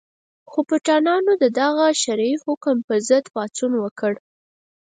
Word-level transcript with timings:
خو 0.49 0.59
پټانانو 0.69 1.33
د 1.43 1.45
دغه 1.59 1.85
شرعي 2.01 2.35
حکومت 2.43 2.83
په 2.87 2.95
ضد 3.07 3.25
پاڅون 3.35 3.71
وکړ. 3.83 4.13